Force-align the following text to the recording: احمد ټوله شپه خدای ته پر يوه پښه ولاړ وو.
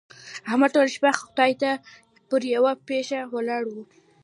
احمد 0.49 0.69
ټوله 0.75 0.89
شپه 0.95 1.09
خدای 1.21 1.51
ته 1.61 1.71
پر 2.29 2.41
يوه 2.55 2.73
پښه 2.87 3.19
ولاړ 3.35 3.63
وو. 3.71 3.83